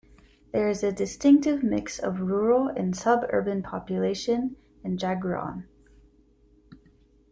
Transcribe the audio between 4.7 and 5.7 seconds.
in Jagraon.